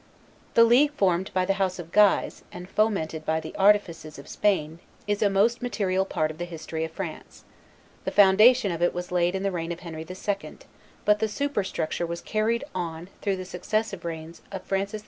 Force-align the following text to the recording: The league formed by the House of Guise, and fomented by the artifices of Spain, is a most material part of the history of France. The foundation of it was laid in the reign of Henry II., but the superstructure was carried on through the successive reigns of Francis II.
The 0.55 0.63
league 0.63 0.93
formed 0.93 1.29
by 1.31 1.45
the 1.45 1.61
House 1.61 1.77
of 1.77 1.91
Guise, 1.91 2.41
and 2.51 2.67
fomented 2.67 3.23
by 3.23 3.39
the 3.39 3.55
artifices 3.55 4.17
of 4.17 4.27
Spain, 4.27 4.79
is 5.05 5.21
a 5.21 5.29
most 5.29 5.61
material 5.61 6.05
part 6.05 6.31
of 6.31 6.39
the 6.39 6.45
history 6.45 6.83
of 6.83 6.91
France. 6.91 7.43
The 8.05 8.09
foundation 8.09 8.71
of 8.71 8.81
it 8.81 8.95
was 8.95 9.11
laid 9.11 9.35
in 9.35 9.43
the 9.43 9.51
reign 9.51 9.71
of 9.71 9.81
Henry 9.81 10.01
II., 10.03 10.57
but 11.05 11.19
the 11.19 11.27
superstructure 11.27 12.07
was 12.07 12.19
carried 12.21 12.63
on 12.73 13.09
through 13.21 13.35
the 13.35 13.45
successive 13.45 14.03
reigns 14.03 14.41
of 14.51 14.63
Francis 14.63 14.99
II. 14.99 14.99